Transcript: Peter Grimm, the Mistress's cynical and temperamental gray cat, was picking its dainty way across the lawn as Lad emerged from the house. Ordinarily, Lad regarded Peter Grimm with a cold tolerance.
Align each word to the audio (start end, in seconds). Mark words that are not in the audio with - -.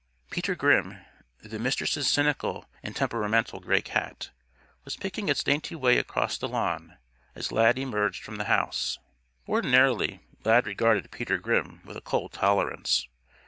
Peter 0.31 0.55
Grimm, 0.55 0.97
the 1.43 1.59
Mistress's 1.59 2.07
cynical 2.09 2.65
and 2.81 2.95
temperamental 2.95 3.59
gray 3.59 3.83
cat, 3.83 4.31
was 4.83 4.95
picking 4.97 5.29
its 5.29 5.43
dainty 5.43 5.75
way 5.75 5.99
across 5.99 6.39
the 6.39 6.47
lawn 6.47 6.97
as 7.35 7.51
Lad 7.51 7.77
emerged 7.77 8.23
from 8.23 8.37
the 8.37 8.45
house. 8.45 8.97
Ordinarily, 9.47 10.19
Lad 10.43 10.65
regarded 10.65 11.11
Peter 11.11 11.37
Grimm 11.37 11.81
with 11.85 11.97
a 11.97 12.01
cold 12.01 12.33
tolerance. 12.33 13.07